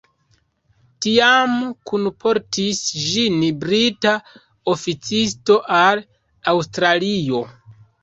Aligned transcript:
Tiam 1.05 1.53
kunportis 1.91 2.81
ĝin 3.03 3.39
brita 3.67 4.17
oficisto 4.77 5.63
al 5.85 6.07
Aŭstralio. 6.57 7.49